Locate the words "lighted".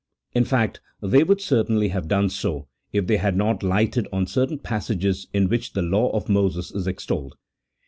3.61-4.07